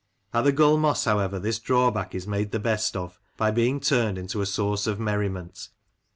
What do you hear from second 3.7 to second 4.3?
turned